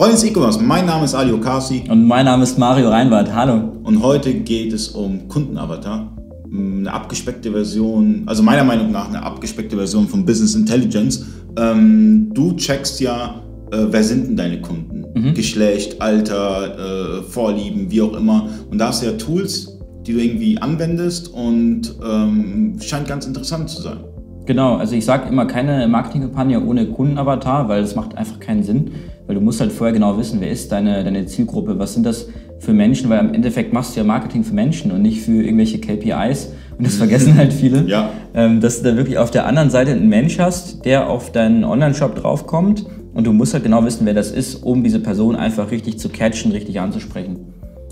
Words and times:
Freunde 0.00 0.14
des 0.14 0.24
E-Commerce, 0.24 0.58
mein 0.58 0.86
Name 0.86 1.04
ist 1.04 1.14
Ali 1.14 1.30
Okasi. 1.30 1.84
Und 1.90 2.06
mein 2.06 2.24
Name 2.24 2.44
ist 2.44 2.58
Mario 2.58 2.88
Reinwart. 2.88 3.34
Hallo. 3.34 3.70
Und 3.82 4.02
heute 4.02 4.32
geht 4.32 4.72
es 4.72 4.88
um 4.88 5.28
Kundenavatar. 5.28 6.16
Eine 6.50 6.90
abgespeckte 6.90 7.52
Version, 7.52 8.22
also 8.24 8.42
meiner 8.42 8.64
Meinung 8.64 8.92
nach 8.92 9.08
eine 9.08 9.22
abgespeckte 9.22 9.76
Version 9.76 10.08
von 10.08 10.24
Business 10.24 10.54
Intelligence. 10.54 11.26
Ähm, 11.58 12.30
du 12.32 12.54
checkst 12.56 12.98
ja, 13.02 13.42
äh, 13.72 13.76
wer 13.90 14.02
sind 14.02 14.28
denn 14.28 14.36
deine 14.38 14.62
Kunden? 14.62 15.04
Mhm. 15.14 15.34
Geschlecht, 15.34 16.00
Alter, 16.00 17.18
äh, 17.18 17.22
Vorlieben, 17.24 17.90
wie 17.90 18.00
auch 18.00 18.16
immer. 18.16 18.48
Und 18.70 18.78
da 18.78 18.88
hast 18.88 19.02
du 19.02 19.06
ja 19.06 19.12
Tools, 19.18 19.78
die 20.06 20.14
du 20.14 20.18
irgendwie 20.18 20.56
anwendest 20.56 21.28
und 21.28 21.94
ähm, 22.02 22.78
scheint 22.80 23.06
ganz 23.06 23.26
interessant 23.26 23.68
zu 23.68 23.82
sein. 23.82 23.98
Genau, 24.46 24.76
also 24.76 24.96
ich 24.96 25.04
sage 25.04 25.28
immer 25.28 25.46
keine 25.46 25.86
Marketingkampagne 25.86 26.64
ohne 26.64 26.86
Kundenavatar, 26.86 27.68
weil 27.68 27.82
das 27.82 27.94
macht 27.94 28.16
einfach 28.16 28.40
keinen 28.40 28.64
Sinn, 28.64 28.90
weil 29.30 29.36
du 29.36 29.40
musst 29.40 29.60
halt 29.60 29.70
vorher 29.70 29.94
genau 29.94 30.18
wissen, 30.18 30.40
wer 30.40 30.50
ist 30.50 30.72
deine, 30.72 31.04
deine 31.04 31.24
Zielgruppe, 31.24 31.78
was 31.78 31.94
sind 31.94 32.04
das 32.04 32.26
für 32.58 32.72
Menschen, 32.72 33.08
weil 33.10 33.20
im 33.20 33.32
Endeffekt 33.32 33.72
machst 33.72 33.94
du 33.94 34.00
ja 34.00 34.04
Marketing 34.04 34.42
für 34.42 34.52
Menschen 34.52 34.90
und 34.90 35.02
nicht 35.02 35.22
für 35.22 35.44
irgendwelche 35.44 35.78
KPIs 35.78 36.48
und 36.76 36.84
das 36.84 36.96
vergessen 36.96 37.36
halt 37.36 37.52
viele, 37.52 37.86
ja. 37.86 38.10
Ähm, 38.34 38.60
dass 38.60 38.82
du 38.82 38.90
da 38.90 38.96
wirklich 38.96 39.18
auf 39.18 39.30
der 39.30 39.46
anderen 39.46 39.70
Seite 39.70 39.92
einen 39.92 40.08
Mensch 40.08 40.40
hast, 40.40 40.84
der 40.84 41.08
auf 41.08 41.30
deinen 41.30 41.62
Online-Shop 41.62 42.16
draufkommt 42.16 42.86
und 43.14 43.24
du 43.24 43.32
musst 43.32 43.54
halt 43.54 43.62
genau 43.62 43.84
wissen, 43.84 44.04
wer 44.04 44.14
das 44.14 44.32
ist, 44.32 44.64
um 44.64 44.82
diese 44.82 44.98
Person 44.98 45.36
einfach 45.36 45.70
richtig 45.70 46.00
zu 46.00 46.08
catchen, 46.08 46.50
richtig 46.50 46.80
anzusprechen. 46.80 47.36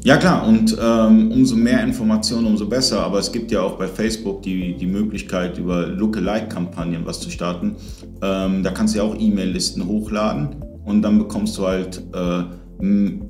Ja 0.02 0.16
klar, 0.16 0.44
und 0.44 0.76
ähm, 0.82 1.30
umso 1.30 1.54
mehr 1.54 1.84
Informationen, 1.84 2.48
umso 2.48 2.68
besser. 2.68 3.00
Aber 3.00 3.20
es 3.20 3.30
gibt 3.30 3.52
ja 3.52 3.60
auch 3.62 3.78
bei 3.78 3.86
Facebook 3.86 4.42
die, 4.42 4.74
die 4.74 4.86
Möglichkeit, 4.86 5.56
über 5.58 5.86
Lookalike-Kampagnen 5.86 7.02
was 7.04 7.20
zu 7.20 7.30
starten. 7.30 7.76
Ähm, 8.22 8.64
da 8.64 8.70
kannst 8.72 8.94
du 8.94 8.98
ja 8.98 9.04
auch 9.04 9.14
E-Mail-Listen 9.16 9.86
hochladen 9.86 10.67
und 10.88 11.02
dann 11.02 11.18
bekommst 11.18 11.56
du 11.58 11.66
halt, 11.66 12.02
äh, 12.14 12.42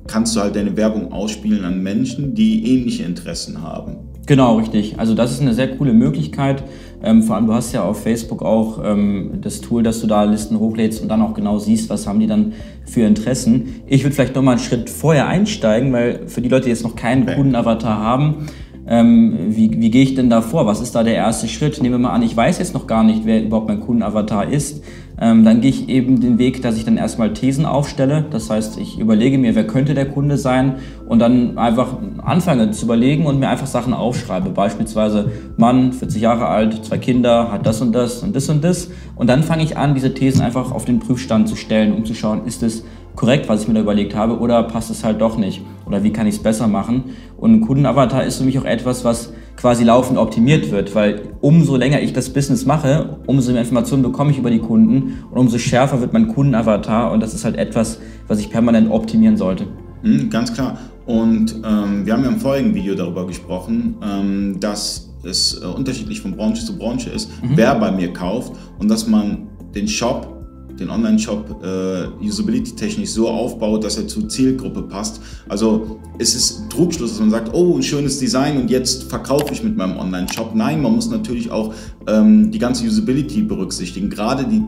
kannst 0.07 0.35
du 0.35 0.41
halt 0.41 0.55
deine 0.55 0.75
Werbung 0.77 1.11
ausspielen 1.11 1.65
an 1.65 1.81
Menschen, 1.81 2.35
die 2.35 2.71
ähnliche 2.71 3.03
Interessen 3.03 3.61
haben. 3.61 4.09
Genau, 4.29 4.57
richtig. 4.57 4.99
Also 4.99 5.15
das 5.15 5.31
ist 5.31 5.41
eine 5.41 5.55
sehr 5.55 5.75
coole 5.75 5.91
Möglichkeit. 5.91 6.63
Ähm, 7.01 7.23
vor 7.23 7.35
allem, 7.35 7.47
du 7.47 7.53
hast 7.53 7.71
ja 7.71 7.83
auf 7.83 8.03
Facebook 8.03 8.43
auch 8.43 8.79
ähm, 8.83 9.39
das 9.41 9.59
Tool, 9.59 9.81
dass 9.81 10.01
du 10.01 10.07
da 10.07 10.23
Listen 10.23 10.59
hochlädst 10.59 11.01
und 11.01 11.07
dann 11.07 11.23
auch 11.23 11.33
genau 11.33 11.57
siehst, 11.57 11.89
was 11.89 12.05
haben 12.05 12.19
die 12.19 12.27
dann 12.27 12.53
für 12.85 13.01
Interessen. 13.01 13.81
Ich 13.87 14.03
würde 14.03 14.13
vielleicht 14.13 14.35
nochmal 14.35 14.57
einen 14.57 14.63
Schritt 14.63 14.89
vorher 14.89 15.27
einsteigen, 15.27 15.91
weil 15.93 16.27
für 16.27 16.41
die 16.41 16.49
Leute, 16.49 16.65
die 16.65 16.69
jetzt 16.69 16.83
noch 16.83 16.95
keinen 16.95 17.23
okay. 17.23 17.37
Kundenavatar 17.37 17.97
haben, 17.99 18.45
ähm, 18.89 19.37
wie, 19.49 19.79
wie 19.79 19.91
gehe 19.91 20.01
ich 20.01 20.15
denn 20.15 20.31
da 20.31 20.41
vor? 20.41 20.65
Was 20.65 20.81
ist 20.81 20.95
da 20.95 21.03
der 21.03 21.13
erste 21.13 21.47
Schritt? 21.47 21.79
Nehmen 21.79 21.93
wir 21.93 21.99
mal 21.99 22.13
an, 22.13 22.23
ich 22.23 22.35
weiß 22.35 22.57
jetzt 22.57 22.73
noch 22.73 22.87
gar 22.87 23.03
nicht, 23.03 23.23
wer 23.23 23.43
überhaupt 23.43 23.67
mein 23.67 23.81
Kundenavatar 23.81 24.51
ist. 24.51 24.83
Ähm, 25.21 25.45
dann 25.45 25.61
gehe 25.61 25.69
ich 25.69 25.89
eben 25.89 26.19
den 26.21 26.39
Weg, 26.39 26.63
dass 26.63 26.75
ich 26.75 26.85
dann 26.85 26.97
erstmal 26.97 27.33
Thesen 27.33 27.65
aufstelle. 27.65 28.25
Das 28.31 28.49
heißt, 28.49 28.79
ich 28.79 28.97
überlege 28.97 29.37
mir, 29.37 29.53
wer 29.53 29.67
könnte 29.67 29.93
der 29.93 30.09
Kunde 30.09 30.39
sein 30.39 30.77
und 31.07 31.19
dann 31.19 31.59
einfach 31.59 31.97
anfange 32.23 32.71
zu 32.71 32.85
überlegen 32.85 33.27
und 33.27 33.37
mir 33.37 33.49
einfach 33.49 33.67
Sachen 33.67 33.93
aufschreibe. 33.93 34.49
Beispielsweise 34.49 35.29
Mann, 35.55 35.93
40 35.93 36.19
Jahre 36.19 36.47
alt, 36.47 36.83
zwei 36.83 36.97
Kinder, 36.97 37.51
hat 37.51 37.67
das 37.67 37.81
und 37.81 37.91
das 37.91 38.23
und 38.23 38.35
das 38.35 38.49
und 38.49 38.63
das. 38.63 38.89
Und 39.15 39.27
dann 39.27 39.43
fange 39.43 39.61
ich 39.61 39.77
an, 39.77 39.93
diese 39.93 40.15
Thesen 40.15 40.41
einfach 40.41 40.71
auf 40.71 40.85
den 40.85 40.99
Prüfstand 40.99 41.47
zu 41.47 41.55
stellen, 41.55 41.93
um 41.93 42.05
zu 42.05 42.15
schauen, 42.15 42.47
ist 42.47 42.63
es 42.63 42.83
korrekt, 43.19 43.49
was 43.49 43.63
ich 43.63 43.67
mir 43.67 43.73
da 43.73 43.81
überlegt 43.81 44.15
habe, 44.15 44.39
oder 44.39 44.63
passt 44.63 44.89
es 44.89 45.03
halt 45.03 45.19
doch 45.19 45.37
nicht? 45.37 45.61
Oder 45.85 46.03
wie 46.03 46.13
kann 46.13 46.25
ich 46.25 46.35
es 46.35 46.41
besser 46.41 46.69
machen? 46.69 47.03
Und 47.35 47.51
ein 47.51 47.61
Kundenavatar 47.61 48.23
ist 48.23 48.37
für 48.37 48.45
mich 48.45 48.57
auch 48.57 48.63
etwas, 48.63 49.03
was 49.03 49.33
quasi 49.57 49.83
laufend 49.83 50.17
optimiert 50.17 50.71
wird, 50.71 50.95
weil 50.95 51.23
umso 51.41 51.75
länger 51.75 52.01
ich 52.01 52.13
das 52.13 52.29
Business 52.29 52.65
mache, 52.65 53.17
umso 53.27 53.51
mehr 53.51 53.59
Informationen 53.59 54.03
bekomme 54.03 54.31
ich 54.31 54.37
über 54.37 54.49
die 54.49 54.59
Kunden 54.59 55.17
und 55.31 55.37
umso 55.37 55.57
schärfer 55.57 55.99
wird 55.99 56.13
mein 56.13 56.29
Kundenavatar 56.29 57.11
und 57.11 57.21
das 57.21 57.33
ist 57.33 57.43
halt 57.43 57.57
etwas, 57.57 57.99
was 58.29 58.39
ich 58.39 58.49
permanent 58.49 58.89
optimieren 58.89 59.35
sollte. 59.35 59.67
Mhm, 60.01 60.29
ganz 60.29 60.53
klar. 60.53 60.77
Und 61.05 61.55
ähm, 61.65 62.05
wir 62.05 62.13
haben 62.13 62.23
ja 62.23 62.29
im 62.29 62.39
vorigen 62.39 62.73
Video 62.73 62.95
darüber 62.95 63.27
gesprochen, 63.27 63.95
ähm, 64.01 64.61
dass 64.61 65.09
es 65.23 65.61
äh, 65.61 65.65
unterschiedlich 65.65 66.21
von 66.21 66.37
Branche 66.37 66.65
zu 66.65 66.77
Branche 66.77 67.09
ist, 67.09 67.29
mhm. 67.43 67.49
wer 67.55 67.75
bei 67.75 67.91
mir 67.91 68.13
kauft 68.13 68.53
und 68.79 68.87
dass 68.87 69.07
man 69.07 69.49
den 69.75 69.89
Shop 69.89 70.38
den 70.79 70.89
Online-Shop 70.89 71.63
äh, 71.63 72.25
usability-technisch 72.25 73.09
so 73.09 73.29
aufbaut, 73.29 73.83
dass 73.83 73.97
er 73.97 74.07
zur 74.07 74.27
Zielgruppe 74.29 74.83
passt. 74.83 75.21
Also 75.47 75.99
es 76.17 76.35
ist 76.35 76.61
ein 76.61 76.69
Trugschluss, 76.69 77.11
dass 77.11 77.19
man 77.19 77.29
sagt, 77.29 77.53
oh, 77.53 77.75
ein 77.77 77.83
schönes 77.83 78.19
Design 78.19 78.57
und 78.57 78.69
jetzt 78.69 79.03
verkaufe 79.03 79.53
ich 79.53 79.63
mit 79.63 79.77
meinem 79.77 79.97
Online-Shop. 79.97 80.55
Nein, 80.55 80.81
man 80.81 80.95
muss 80.95 81.09
natürlich 81.09 81.51
auch 81.51 81.73
ähm, 82.07 82.51
die 82.51 82.59
ganze 82.59 82.85
Usability 82.85 83.41
berücksichtigen. 83.41 84.09
Gerade 84.09 84.45
die, 84.45 84.63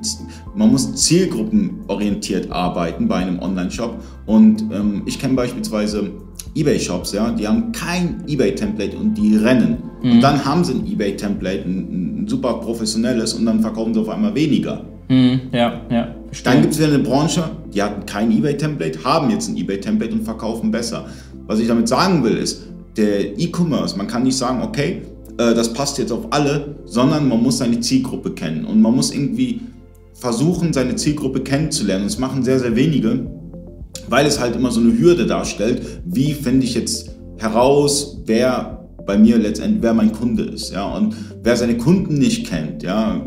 man 0.55 0.71
muss 0.71 0.95
zielgruppenorientiert 0.95 2.51
arbeiten 2.51 3.07
bei 3.07 3.15
einem 3.15 3.39
Online-Shop. 3.39 4.01
Und 4.25 4.61
ähm, 4.71 5.03
ich 5.05 5.19
kenne 5.19 5.35
beispielsweise 5.35 6.11
eBay-Shops, 6.55 7.13
ja, 7.13 7.31
die 7.31 7.47
haben 7.47 7.71
kein 7.71 8.23
eBay-Template 8.27 8.97
und 8.97 9.15
die 9.15 9.37
rennen. 9.37 9.77
Mhm. 10.01 10.11
Und 10.11 10.21
dann 10.21 10.43
haben 10.43 10.63
sie 10.63 10.73
ein 10.73 10.85
eBay-Template, 10.85 11.63
ein, 11.65 12.23
ein 12.23 12.27
super 12.27 12.55
professionelles 12.55 13.33
und 13.33 13.45
dann 13.45 13.61
verkaufen 13.61 13.93
sie 13.93 14.01
auf 14.01 14.09
einmal 14.09 14.35
weniger. 14.35 14.85
Mhm, 15.11 15.41
ja, 15.51 15.81
ja. 15.89 16.15
Dann 16.45 16.61
gibt 16.61 16.73
es 16.73 16.79
wieder 16.79 16.87
eine 16.87 16.99
Branche, 16.99 17.43
die 17.73 17.83
hatten 17.83 18.05
kein 18.05 18.31
eBay-Template, 18.31 19.03
haben 19.03 19.29
jetzt 19.29 19.49
ein 19.49 19.57
eBay-Template 19.57 20.13
und 20.13 20.23
verkaufen 20.23 20.71
besser. 20.71 21.05
Was 21.47 21.59
ich 21.59 21.67
damit 21.67 21.89
sagen 21.89 22.23
will, 22.23 22.37
ist, 22.37 22.61
der 22.95 23.37
E-Commerce, 23.37 23.97
man 23.97 24.07
kann 24.07 24.23
nicht 24.23 24.37
sagen, 24.37 24.61
okay, 24.63 25.01
äh, 25.37 25.53
das 25.53 25.73
passt 25.73 25.97
jetzt 25.97 26.13
auf 26.13 26.27
alle, 26.31 26.75
sondern 26.85 27.27
man 27.27 27.43
muss 27.43 27.57
seine 27.57 27.81
Zielgruppe 27.81 28.31
kennen 28.31 28.63
und 28.63 28.81
man 28.81 28.95
muss 28.95 29.13
irgendwie 29.13 29.59
versuchen, 30.13 30.71
seine 30.71 30.95
Zielgruppe 30.95 31.41
kennenzulernen. 31.41 32.05
Das 32.05 32.17
machen 32.17 32.43
sehr, 32.43 32.59
sehr 32.59 32.77
wenige, 32.77 33.27
weil 34.07 34.25
es 34.25 34.39
halt 34.39 34.55
immer 34.55 34.71
so 34.71 34.79
eine 34.79 34.97
Hürde 34.97 35.25
darstellt. 35.25 35.81
Wie 36.05 36.33
finde 36.33 36.65
ich 36.65 36.73
jetzt 36.73 37.17
heraus, 37.37 38.21
wer 38.25 38.87
bei 39.05 39.17
mir 39.17 39.37
letztendlich, 39.37 39.81
wer 39.83 39.93
mein 39.93 40.13
Kunde 40.13 40.43
ist, 40.43 40.71
ja, 40.71 40.85
und 40.85 41.15
wer 41.43 41.57
seine 41.57 41.75
Kunden 41.75 42.13
nicht 42.13 42.47
kennt, 42.47 42.83
ja, 42.83 43.21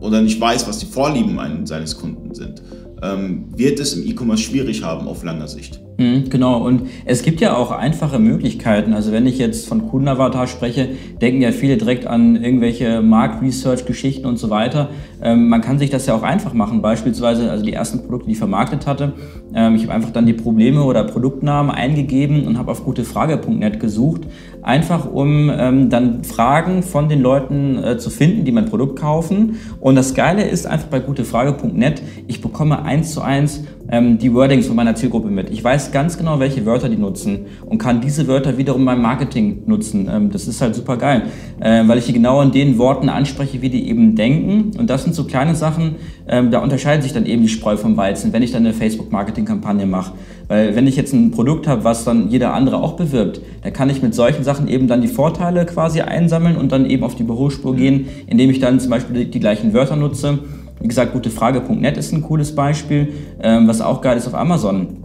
oder 0.00 0.22
nicht 0.22 0.40
weiß, 0.40 0.66
was 0.68 0.78
die 0.78 0.86
Vorlieben 0.86 1.66
seines 1.66 1.96
Kunden 1.96 2.34
sind, 2.34 2.62
ähm, 3.02 3.46
wird 3.56 3.80
es 3.80 3.94
im 3.94 4.06
E-Commerce 4.06 4.42
schwierig 4.42 4.82
haben 4.82 5.08
auf 5.08 5.24
langer 5.24 5.48
Sicht. 5.48 5.80
Mhm, 6.00 6.30
genau, 6.30 6.64
und 6.64 6.82
es 7.04 7.22
gibt 7.22 7.42
ja 7.42 7.54
auch 7.54 7.70
einfache 7.70 8.18
Möglichkeiten. 8.18 8.94
Also 8.94 9.12
wenn 9.12 9.26
ich 9.26 9.36
jetzt 9.36 9.68
von 9.68 9.88
Kundenavatar 9.88 10.46
spreche, 10.46 10.88
denken 11.20 11.42
ja 11.42 11.52
viele 11.52 11.76
direkt 11.76 12.06
an 12.06 12.42
irgendwelche 12.42 13.02
Markt-Research-Geschichten 13.02 14.24
und 14.26 14.38
so 14.38 14.48
weiter. 14.48 14.88
Ähm, 15.22 15.50
man 15.50 15.60
kann 15.60 15.78
sich 15.78 15.90
das 15.90 16.06
ja 16.06 16.14
auch 16.14 16.22
einfach 16.22 16.54
machen. 16.54 16.80
Beispielsweise, 16.80 17.50
also 17.50 17.64
die 17.64 17.74
ersten 17.74 18.00
Produkte, 18.00 18.26
die 18.26 18.32
ich 18.32 18.38
vermarktet 18.38 18.86
hatte, 18.86 19.12
ähm, 19.54 19.74
ich 19.74 19.82
habe 19.82 19.92
einfach 19.92 20.10
dann 20.10 20.24
die 20.24 20.32
Probleme 20.32 20.84
oder 20.84 21.04
Produktnamen 21.04 21.70
eingegeben 21.70 22.46
und 22.46 22.56
habe 22.56 22.70
auf 22.70 22.82
gutefrage.net 22.84 23.78
gesucht, 23.78 24.22
einfach 24.62 25.10
um 25.10 25.50
ähm, 25.50 25.90
dann 25.90 26.24
Fragen 26.24 26.82
von 26.82 27.08
den 27.08 27.20
Leuten 27.20 27.82
äh, 27.82 27.98
zu 27.98 28.10
finden, 28.10 28.44
die 28.44 28.52
mein 28.52 28.66
Produkt 28.66 28.98
kaufen. 28.98 29.56
Und 29.80 29.94
das 29.94 30.14
Geile 30.14 30.44
ist 30.44 30.66
einfach 30.66 30.88
bei 30.88 31.00
gutefrage.net, 31.00 32.02
ich 32.26 32.40
bekomme 32.40 32.82
eins 32.82 33.12
zu 33.12 33.22
eins 33.22 33.64
ähm, 33.90 34.18
die 34.18 34.32
Wordings 34.32 34.66
von 34.66 34.76
meiner 34.76 34.94
Zielgruppe 34.94 35.28
mit. 35.28 35.50
Ich 35.50 35.62
weiß 35.62 35.92
ganz 35.92 36.16
genau, 36.16 36.38
welche 36.40 36.64
Wörter 36.64 36.88
die 36.88 36.96
nutzen 36.96 37.46
und 37.66 37.78
kann 37.78 38.00
diese 38.00 38.26
Wörter 38.28 38.56
wiederum 38.56 38.84
beim 38.84 39.02
Marketing 39.02 39.62
nutzen. 39.66 40.08
Ähm, 40.10 40.30
das 40.30 40.46
ist 40.46 40.60
halt 40.60 40.74
super 40.74 40.96
geil, 40.96 41.22
äh, 41.60 41.86
weil 41.86 41.98
ich 41.98 42.06
die 42.06 42.12
genau 42.12 42.40
in 42.42 42.52
den 42.52 42.78
Worten 42.78 43.08
anspreche, 43.08 43.62
wie 43.62 43.70
die 43.70 43.88
eben 43.88 44.14
denken. 44.14 44.78
Und 44.78 44.88
das 44.88 45.04
sind 45.04 45.14
so 45.14 45.24
kleine 45.24 45.54
Sachen, 45.54 45.96
ähm, 46.28 46.50
da 46.50 46.60
unterscheidet 46.60 47.02
sich 47.02 47.12
dann 47.12 47.26
eben 47.26 47.42
die 47.42 47.48
Spreu 47.48 47.76
vom 47.76 47.96
Weizen, 47.96 48.32
wenn 48.32 48.42
ich 48.42 48.52
dann 48.52 48.64
eine 48.64 48.74
Facebook-Marketing-Kampagne 48.74 49.86
mache. 49.86 50.12
Weil 50.48 50.74
wenn 50.74 50.86
ich 50.86 50.96
jetzt 50.96 51.12
ein 51.12 51.30
Produkt 51.30 51.66
habe, 51.66 51.84
was 51.84 52.04
dann 52.04 52.28
jeder 52.30 52.54
andere 52.54 52.78
auch 52.78 52.94
bewirbt, 52.94 53.40
dann 53.62 53.72
kann 53.72 53.90
ich 53.90 54.02
mit 54.02 54.14
solchen 54.14 54.44
Sachen 54.44 54.68
eben 54.68 54.88
dann 54.88 55.00
die 55.00 55.08
Vorteile 55.08 55.66
quasi 55.66 56.00
einsammeln 56.00 56.56
und 56.56 56.72
dann 56.72 56.86
eben 56.86 57.04
auf 57.04 57.14
die 57.14 57.22
Überholspur 57.22 57.76
gehen, 57.76 58.08
indem 58.26 58.50
ich 58.50 58.60
dann 58.60 58.80
zum 58.80 58.90
Beispiel 58.90 59.24
die, 59.24 59.30
die 59.30 59.40
gleichen 59.40 59.72
Wörter 59.72 59.96
nutze 59.96 60.40
wie 60.80 60.88
gesagt, 60.88 61.12
gutefrage.net 61.12 61.96
ist 61.96 62.12
ein 62.12 62.22
cooles 62.22 62.54
Beispiel, 62.54 63.12
ähm, 63.42 63.68
was 63.68 63.80
auch 63.80 64.00
geil 64.00 64.16
ist 64.16 64.26
auf 64.26 64.34
Amazon. 64.34 65.04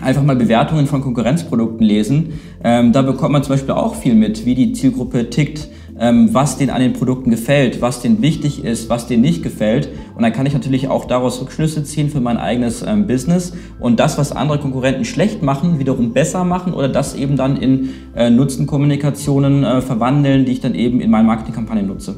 Einfach 0.00 0.22
mal 0.22 0.36
Bewertungen 0.36 0.86
von 0.86 1.00
Konkurrenzprodukten 1.00 1.86
lesen. 1.86 2.34
Ähm, 2.62 2.92
da 2.92 3.02
bekommt 3.02 3.32
man 3.32 3.42
zum 3.42 3.54
Beispiel 3.54 3.74
auch 3.74 3.94
viel 3.94 4.14
mit, 4.14 4.44
wie 4.44 4.54
die 4.54 4.72
Zielgruppe 4.72 5.30
tickt, 5.30 5.68
ähm, 5.98 6.30
was 6.32 6.58
denen 6.58 6.70
an 6.70 6.82
den 6.82 6.92
Produkten 6.92 7.30
gefällt, 7.30 7.80
was 7.80 8.00
denen 8.02 8.20
wichtig 8.20 8.64
ist, 8.64 8.90
was 8.90 9.06
denen 9.06 9.22
nicht 9.22 9.42
gefällt. 9.42 9.88
Und 10.14 10.22
dann 10.22 10.32
kann 10.32 10.44
ich 10.44 10.52
natürlich 10.52 10.88
auch 10.88 11.06
daraus 11.06 11.40
Rückschlüsse 11.40 11.84
ziehen 11.84 12.10
für 12.10 12.20
mein 12.20 12.36
eigenes 12.36 12.82
ähm, 12.82 13.06
Business 13.06 13.54
und 13.80 14.00
das, 14.00 14.18
was 14.18 14.32
andere 14.32 14.58
Konkurrenten 14.58 15.06
schlecht 15.06 15.42
machen, 15.42 15.78
wiederum 15.78 16.12
besser 16.12 16.44
machen 16.44 16.74
oder 16.74 16.88
das 16.88 17.14
eben 17.14 17.36
dann 17.36 17.56
in 17.56 17.90
äh, 18.14 18.28
Nutzenkommunikationen 18.28 19.64
äh, 19.64 19.80
verwandeln, 19.80 20.44
die 20.44 20.52
ich 20.52 20.60
dann 20.60 20.74
eben 20.74 21.00
in 21.00 21.10
meinen 21.10 21.26
Marketingkampagnen 21.26 21.86
nutze. 21.86 22.16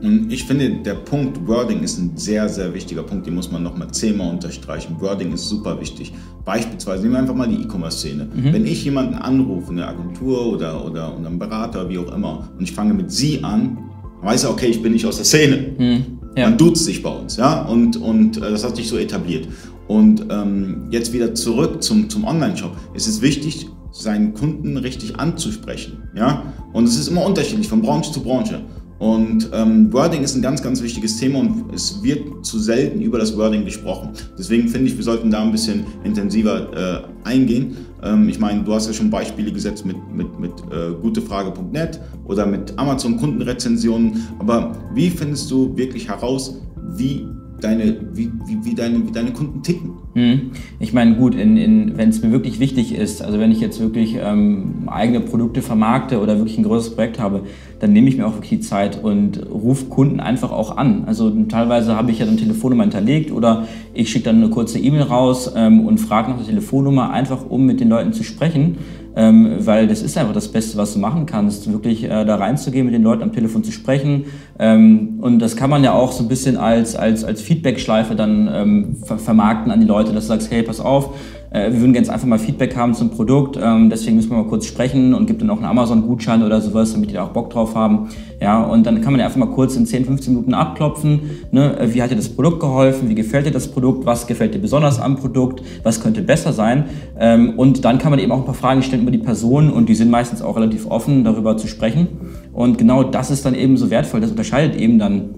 Und 0.00 0.32
ich 0.32 0.44
finde, 0.44 0.70
der 0.84 0.94
Punkt 0.94 1.44
Wording 1.46 1.82
ist 1.82 1.98
ein 1.98 2.12
sehr, 2.16 2.48
sehr 2.48 2.72
wichtiger 2.72 3.02
Punkt, 3.02 3.26
den 3.26 3.34
muss 3.34 3.50
man 3.50 3.64
nochmal 3.64 3.90
zehnmal 3.90 4.30
unterstreichen. 4.30 4.96
Wording 5.00 5.32
ist 5.32 5.48
super 5.48 5.80
wichtig. 5.80 6.12
Beispielsweise, 6.44 7.02
nehmen 7.02 7.14
wir 7.14 7.20
einfach 7.20 7.34
mal 7.34 7.48
die 7.48 7.62
E-Commerce-Szene. 7.62 8.28
Mhm. 8.32 8.52
Wenn 8.52 8.66
ich 8.66 8.84
jemanden 8.84 9.14
anrufe, 9.14 9.72
eine 9.72 9.88
Agentur 9.88 10.46
oder, 10.46 10.84
oder, 10.84 11.18
oder 11.18 11.26
einen 11.26 11.38
Berater, 11.38 11.88
wie 11.88 11.98
auch 11.98 12.14
immer, 12.14 12.48
und 12.56 12.62
ich 12.62 12.72
fange 12.72 12.94
mit 12.94 13.10
Sie 13.10 13.42
an, 13.42 13.78
weiß 14.22 14.44
er, 14.44 14.50
okay, 14.50 14.66
ich 14.66 14.80
bin 14.80 14.92
nicht 14.92 15.04
aus 15.04 15.16
der 15.16 15.24
Szene. 15.24 15.74
Mhm. 15.76 16.04
Ja. 16.36 16.48
Man 16.48 16.58
duzt 16.58 16.84
sich 16.84 17.02
bei 17.02 17.10
uns, 17.10 17.36
ja, 17.36 17.62
und, 17.62 17.96
und 17.96 18.36
äh, 18.36 18.40
das 18.40 18.62
hat 18.62 18.76
sich 18.76 18.88
so 18.88 18.96
etabliert. 18.98 19.48
Und 19.88 20.26
ähm, 20.30 20.86
jetzt 20.90 21.12
wieder 21.12 21.34
zurück 21.34 21.82
zum, 21.82 22.08
zum 22.08 22.24
Online-Shop. 22.24 22.76
Es 22.94 23.08
ist 23.08 23.22
wichtig, 23.22 23.66
seinen 23.90 24.34
Kunden 24.34 24.76
richtig 24.76 25.18
anzusprechen. 25.18 26.08
Ja? 26.14 26.52
Und 26.72 26.84
es 26.84 26.98
ist 26.98 27.08
immer 27.08 27.24
unterschiedlich 27.24 27.68
von 27.68 27.82
Branche 27.82 28.12
zu 28.12 28.22
Branche. 28.22 28.60
Und 28.98 29.50
ähm, 29.52 29.92
Wording 29.92 30.22
ist 30.22 30.34
ein 30.34 30.42
ganz, 30.42 30.60
ganz 30.60 30.82
wichtiges 30.82 31.18
Thema 31.18 31.38
und 31.38 31.72
es 31.72 32.02
wird 32.02 32.44
zu 32.44 32.58
selten 32.58 33.00
über 33.00 33.18
das 33.18 33.36
Wording 33.36 33.64
gesprochen. 33.64 34.10
Deswegen 34.36 34.68
finde 34.68 34.90
ich, 34.90 34.96
wir 34.96 35.04
sollten 35.04 35.30
da 35.30 35.42
ein 35.42 35.52
bisschen 35.52 35.84
intensiver 36.02 37.04
äh, 37.24 37.28
eingehen. 37.28 37.76
Ähm, 38.02 38.28
ich 38.28 38.40
meine, 38.40 38.64
du 38.64 38.74
hast 38.74 38.88
ja 38.88 38.92
schon 38.92 39.08
Beispiele 39.08 39.52
gesetzt 39.52 39.86
mit, 39.86 39.96
mit, 40.12 40.40
mit 40.40 40.52
äh, 40.72 40.92
gutefrage.net 41.00 42.00
oder 42.24 42.44
mit 42.44 42.76
Amazon 42.76 43.16
Kundenrezensionen. 43.18 44.26
Aber 44.40 44.76
wie 44.94 45.10
findest 45.10 45.48
du 45.50 45.76
wirklich 45.76 46.08
heraus, 46.08 46.60
wie 46.96 47.28
deine, 47.60 47.96
wie, 48.14 48.30
wie, 48.62 48.74
deine, 48.74 49.06
wie 49.06 49.12
deine 49.12 49.32
Kunden 49.32 49.62
ticken. 49.62 49.90
Hm. 50.14 50.50
Ich 50.78 50.92
meine, 50.92 51.16
gut, 51.16 51.36
wenn 51.36 51.98
es 51.98 52.22
mir 52.22 52.30
wirklich 52.30 52.60
wichtig 52.60 52.94
ist, 52.94 53.22
also 53.22 53.38
wenn 53.38 53.52
ich 53.52 53.60
jetzt 53.60 53.80
wirklich 53.80 54.16
ähm, 54.20 54.84
eigene 54.86 55.20
Produkte 55.20 55.62
vermarkte 55.62 56.20
oder 56.20 56.36
wirklich 56.38 56.58
ein 56.58 56.64
größeres 56.64 56.94
Projekt 56.94 57.18
habe, 57.18 57.42
dann 57.80 57.92
nehme 57.92 58.08
ich 58.08 58.16
mir 58.16 58.26
auch 58.26 58.34
wirklich 58.34 58.50
die 58.50 58.60
Zeit 58.60 59.02
und 59.02 59.46
rufe 59.50 59.86
Kunden 59.86 60.20
einfach 60.20 60.50
auch 60.50 60.76
an. 60.76 61.04
Also 61.06 61.30
teilweise 61.48 61.96
habe 61.96 62.10
ich 62.10 62.18
ja 62.18 62.26
dann 62.26 62.36
Telefonnummer 62.36 62.84
hinterlegt 62.84 63.30
oder 63.30 63.66
ich 63.94 64.10
schicke 64.10 64.26
dann 64.26 64.36
eine 64.36 64.50
kurze 64.50 64.78
E-Mail 64.78 65.02
raus 65.02 65.52
ähm, 65.54 65.86
und 65.86 65.98
frage 65.98 66.30
nach 66.30 66.38
der 66.38 66.46
Telefonnummer, 66.46 67.10
einfach 67.10 67.48
um 67.48 67.66
mit 67.66 67.80
den 67.80 67.88
Leuten 67.88 68.12
zu 68.12 68.24
sprechen 68.24 68.78
ähm, 69.16 69.56
weil 69.60 69.88
das 69.88 70.02
ist 70.02 70.16
einfach 70.16 70.34
das 70.34 70.48
Beste, 70.48 70.76
was 70.78 70.94
du 70.94 70.98
machen 70.98 71.26
kannst, 71.26 71.70
wirklich 71.72 72.04
äh, 72.04 72.24
da 72.24 72.36
reinzugehen, 72.36 72.86
mit 72.86 72.94
den 72.94 73.02
Leuten 73.02 73.22
am 73.22 73.32
Telefon 73.32 73.64
zu 73.64 73.72
sprechen. 73.72 74.26
Ähm, 74.58 75.18
und 75.20 75.38
das 75.40 75.56
kann 75.56 75.70
man 75.70 75.82
ja 75.82 75.92
auch 75.92 76.12
so 76.12 76.22
ein 76.24 76.28
bisschen 76.28 76.56
als, 76.56 76.94
als, 76.96 77.24
als 77.24 77.42
Feedback-Schleife 77.42 78.14
dann 78.14 78.48
ähm, 78.52 78.96
ver 79.04 79.18
vermarkten 79.18 79.72
an 79.72 79.80
die 79.80 79.86
Leute, 79.86 80.12
dass 80.12 80.24
du 80.24 80.28
sagst, 80.28 80.50
hey, 80.50 80.62
pass 80.62 80.80
auf, 80.80 81.14
äh, 81.50 81.72
wir 81.72 81.80
würden 81.80 81.92
ganz 81.92 82.08
einfach 82.08 82.26
mal 82.26 82.38
Feedback 82.38 82.76
haben 82.76 82.94
zum 82.94 83.10
Produkt, 83.10 83.58
ähm, 83.62 83.90
deswegen 83.90 84.16
müssen 84.16 84.30
wir 84.30 84.36
mal 84.36 84.48
kurz 84.48 84.66
sprechen 84.66 85.14
und 85.14 85.26
gibt 85.26 85.40
dann 85.40 85.50
auch 85.50 85.56
einen 85.56 85.66
Amazon-Gutschein 85.66 86.42
oder 86.42 86.60
sowas, 86.60 86.92
damit 86.92 87.10
die 87.10 87.14
da 87.14 87.24
auch 87.24 87.30
Bock 87.30 87.50
drauf 87.50 87.74
haben. 87.74 88.08
Ja, 88.40 88.62
und 88.62 88.86
dann 88.86 89.00
kann 89.00 89.12
man 89.12 89.20
ja 89.20 89.26
einfach 89.26 89.38
mal 89.38 89.50
kurz 89.50 89.76
in 89.76 89.86
10, 89.86 90.04
15 90.04 90.34
Minuten 90.34 90.54
abklopfen, 90.54 91.20
ne, 91.50 91.76
wie 91.86 92.02
hat 92.02 92.10
dir 92.10 92.16
das 92.16 92.28
Produkt 92.28 92.60
geholfen, 92.60 93.08
wie 93.08 93.14
gefällt 93.14 93.46
dir 93.46 93.50
das 93.50 93.68
Produkt, 93.68 94.06
was 94.06 94.26
gefällt 94.26 94.54
dir 94.54 94.60
besonders 94.60 95.00
am 95.00 95.16
Produkt, 95.16 95.62
was 95.82 96.02
könnte 96.02 96.22
besser 96.22 96.52
sein. 96.52 96.84
Ähm, 97.18 97.58
und 97.58 97.84
dann 97.84 97.98
kann 97.98 98.10
man 98.10 98.20
eben 98.20 98.32
auch 98.32 98.38
ein 98.38 98.44
paar 98.44 98.54
Fragen 98.54 98.82
stellen 98.82 99.02
über 99.02 99.10
die 99.10 99.18
Person 99.18 99.70
und 99.70 99.88
die 99.88 99.94
sind 99.94 100.10
meistens 100.10 100.42
auch 100.42 100.56
relativ 100.56 100.86
offen, 100.86 101.24
darüber 101.24 101.56
zu 101.56 101.66
sprechen. 101.66 102.08
Und 102.52 102.78
genau 102.78 103.02
das 103.04 103.30
ist 103.30 103.44
dann 103.44 103.54
eben 103.54 103.76
so 103.76 103.90
wertvoll, 103.90 104.20
das 104.20 104.30
unterscheidet 104.30 104.76
eben 104.76 104.98
dann 104.98 105.30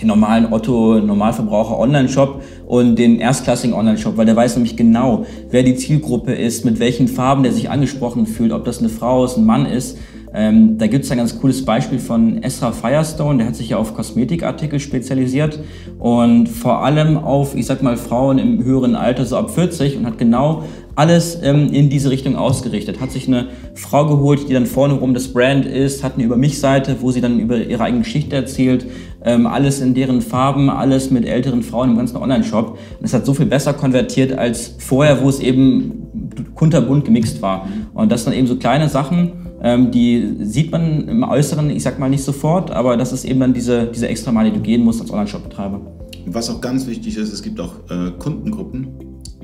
den 0.00 0.08
normalen 0.08 0.52
Otto 0.52 0.98
Normalverbraucher 0.98 1.78
Online-Shop 1.78 2.42
und 2.66 2.96
den 2.96 3.18
erstklassigen 3.18 3.74
Online-Shop, 3.74 4.16
weil 4.16 4.26
der 4.26 4.36
weiß 4.36 4.56
nämlich 4.56 4.76
genau, 4.76 5.26
wer 5.50 5.62
die 5.62 5.74
Zielgruppe 5.76 6.32
ist, 6.32 6.64
mit 6.64 6.80
welchen 6.80 7.08
Farben 7.08 7.42
der 7.42 7.52
sich 7.52 7.70
angesprochen 7.70 8.26
fühlt, 8.26 8.52
ob 8.52 8.64
das 8.64 8.78
eine 8.78 8.88
Frau 8.88 9.24
ist, 9.24 9.36
ein 9.36 9.44
Mann 9.44 9.66
ist. 9.66 9.98
Ähm, 10.32 10.78
da 10.78 10.86
gibt 10.86 11.04
es 11.04 11.10
ein 11.10 11.18
ganz 11.18 11.40
cooles 11.40 11.64
Beispiel 11.64 11.98
von 11.98 12.40
Ezra 12.44 12.70
Firestone, 12.70 13.38
der 13.38 13.48
hat 13.48 13.56
sich 13.56 13.70
ja 13.70 13.78
auf 13.78 13.94
Kosmetikartikel 13.94 14.78
spezialisiert 14.78 15.58
und 15.98 16.48
vor 16.48 16.84
allem 16.84 17.18
auf, 17.18 17.56
ich 17.56 17.66
sag 17.66 17.82
mal, 17.82 17.96
Frauen 17.96 18.38
im 18.38 18.62
höheren 18.62 18.94
Alter, 18.94 19.24
so 19.24 19.36
ab 19.36 19.50
40 19.50 19.96
und 19.96 20.06
hat 20.06 20.18
genau 20.18 20.62
alles 20.94 21.38
ähm, 21.42 21.72
in 21.72 21.88
diese 21.90 22.10
Richtung 22.10 22.36
ausgerichtet. 22.36 23.00
Hat 23.00 23.10
sich 23.10 23.26
eine 23.26 23.48
Frau 23.74 24.06
geholt, 24.06 24.48
die 24.48 24.52
dann 24.52 24.66
vorne 24.66 24.94
rum 24.94 25.14
das 25.14 25.32
Brand 25.32 25.66
ist, 25.66 26.04
hat 26.04 26.14
eine 26.14 26.24
Über 26.24 26.36
mich-Seite, 26.36 26.96
wo 27.00 27.10
sie 27.10 27.20
dann 27.20 27.40
über 27.40 27.56
ihre 27.56 27.82
eigene 27.82 28.02
Geschichte 28.02 28.36
erzählt. 28.36 28.86
Ähm, 29.24 29.46
alles 29.46 29.80
in 29.80 29.94
deren 29.94 30.22
Farben, 30.22 30.70
alles 30.70 31.10
mit 31.10 31.26
älteren 31.26 31.62
Frauen 31.62 31.90
im 31.90 31.96
ganzen 31.96 32.16
Online-Shop. 32.16 32.78
Und 32.98 33.04
es 33.04 33.12
hat 33.12 33.26
so 33.26 33.34
viel 33.34 33.46
besser 33.46 33.74
konvertiert 33.74 34.36
als 34.36 34.74
vorher, 34.78 35.22
wo 35.22 35.28
es 35.28 35.40
eben 35.40 36.50
kunterbunt 36.54 37.04
gemixt 37.04 37.42
war. 37.42 37.68
Und 37.94 38.10
das 38.10 38.24
sind 38.24 38.32
eben 38.34 38.46
so 38.46 38.56
kleine 38.56 38.88
Sachen, 38.88 39.32
ähm, 39.62 39.90
die 39.90 40.36
sieht 40.40 40.72
man 40.72 41.06
im 41.06 41.22
Äußeren, 41.22 41.70
ich 41.70 41.82
sag 41.82 41.98
mal 41.98 42.08
nicht 42.08 42.24
sofort, 42.24 42.70
aber 42.70 42.96
das 42.96 43.12
ist 43.12 43.24
eben 43.24 43.40
dann 43.40 43.52
diese, 43.52 43.86
diese 43.86 44.08
extra 44.08 44.32
Mal, 44.32 44.46
die 44.46 44.56
du 44.56 44.60
gehen 44.60 44.82
musst 44.82 45.00
als 45.00 45.10
Online-Shop-Betreiber. 45.10 45.80
Was 46.26 46.48
auch 46.48 46.60
ganz 46.60 46.86
wichtig 46.86 47.16
ist, 47.16 47.32
es 47.32 47.42
gibt 47.42 47.60
auch 47.60 47.74
äh, 47.90 48.10
Kundengruppen, 48.18 48.88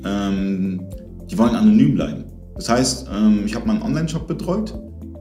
ähm, 0.04 0.80
die 1.30 1.36
wollen 1.36 1.54
anonym 1.54 1.94
bleiben. 1.94 2.24
Das 2.54 2.68
heißt, 2.68 3.08
ähm, 3.14 3.42
ich 3.44 3.54
habe 3.54 3.66
meinen 3.66 3.82
Online-Shop 3.82 4.26
betreut. 4.26 4.78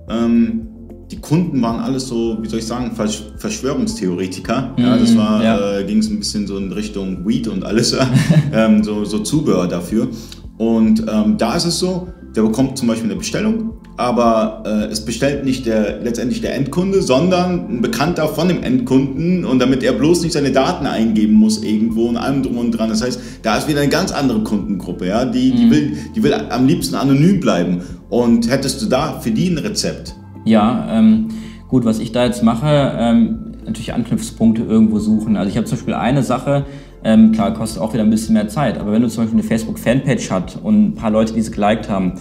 Ähm, 0.10 0.68
die 1.16 1.22
Kunden 1.22 1.62
waren 1.62 1.80
alles 1.80 2.08
so, 2.08 2.38
wie 2.42 2.50
soll 2.50 2.60
ich 2.60 2.68
sagen, 2.68 2.92
Verschwörungstheoretiker. 3.38 4.74
Mhm, 4.76 4.84
ja, 4.84 4.98
das 4.98 5.18
war, 5.18 5.44
ja. 5.44 5.80
äh, 5.80 5.84
ging 5.86 6.00
es 6.00 6.10
ein 6.10 6.20
bisschen 6.20 6.46
so 6.46 6.58
in 6.58 6.74
Richtung 6.74 7.26
Weed 7.26 7.48
und 7.48 7.64
alles, 7.64 7.96
ähm, 8.54 8.84
so, 8.84 9.06
so 9.06 9.20
Zubehör 9.20 9.68
dafür. 9.68 10.10
Und 10.58 11.06
ähm, 11.10 11.38
da 11.38 11.56
ist 11.56 11.66
es 11.66 11.80
so, 11.80 12.10
der 12.36 12.42
bekommt 12.42 12.78
zum 12.78 12.90
Beispiel 12.90 13.10
eine 13.10 13.18
Bestellung, 13.18 13.76
aber 13.96 14.64
äh, 14.66 14.92
es 14.92 15.06
bestellt 15.06 15.46
nicht 15.46 15.66
der, 15.66 16.02
letztendlich 16.02 16.42
der 16.42 16.54
Endkunde, 16.56 17.02
sondern 17.02 17.70
ein 17.70 17.82
Bekannter 17.82 18.28
von 18.28 18.50
dem 18.50 18.62
Endkunden 18.62 19.46
und 19.46 19.60
damit 19.60 19.84
er 19.84 19.94
bloß 19.94 20.22
nicht 20.24 20.34
seine 20.34 20.52
Daten 20.52 20.86
eingeben 20.86 21.36
muss 21.36 21.64
irgendwo 21.64 22.08
und 22.08 22.18
allem 22.18 22.44
drum 22.44 22.58
und 22.58 22.72
dran. 22.72 22.90
Das 22.90 23.02
heißt, 23.02 23.22
da 23.42 23.58
ist 23.58 23.70
wieder 23.70 23.80
eine 23.80 23.90
ganz 23.90 24.12
andere 24.12 24.44
Kundengruppe, 24.44 25.08
ja? 25.08 25.24
die, 25.24 25.52
die, 25.52 25.66
mhm. 25.66 25.72
will, 25.72 25.98
die 26.14 26.24
will 26.24 26.34
am 26.34 26.68
liebsten 26.68 26.96
anonym 26.96 27.40
bleiben. 27.40 27.84
Und 28.10 28.50
hättest 28.50 28.82
du 28.82 28.88
da 28.88 29.22
für 29.22 29.32
die 29.32 29.48
ein 29.48 29.58
Rezept? 29.58 30.16
Ja, 30.46 30.88
ähm, 30.92 31.28
gut, 31.68 31.84
was 31.84 32.00
ich 32.00 32.12
da 32.12 32.26
jetzt 32.26 32.44
mache, 32.44 32.94
ähm, 32.98 33.54
natürlich 33.66 33.94
Anknüpfungspunkte 33.94 34.64
irgendwo 34.64 35.00
suchen. 35.00 35.36
Also 35.36 35.50
ich 35.50 35.58
habe 35.58 35.66
zum 35.66 35.78
Beispiel 35.78 35.96
eine 35.96 36.24
Sache, 36.24 36.66
ähm, 37.04 37.32
klar, 37.32 37.54
kostet 37.54 37.82
auch 37.82 37.94
wieder 37.94 38.04
ein 38.04 38.10
bisschen 38.10 38.34
mehr 38.34 38.48
Zeit, 38.48 38.80
aber 38.80 38.92
wenn 38.92 39.02
du 39.02 39.10
zum 39.10 39.24
Beispiel 39.24 39.40
eine 39.40 39.48
Facebook-Fanpage 39.48 40.32
hast 40.32 40.60
und 40.64 40.90
ein 40.90 40.96
paar 40.96 41.12
Leute, 41.12 41.34
die 41.34 41.40
es 41.40 41.52
geliked 41.52 41.90
haben, 41.90 42.14